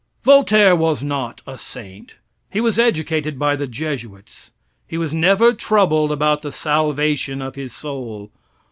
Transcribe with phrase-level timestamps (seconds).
[0.23, 2.15] Voltaire was not a saint.
[2.49, 4.49] He was educated by the Jesuits.
[4.87, 8.31] He was never troubled about the salvation of his soul.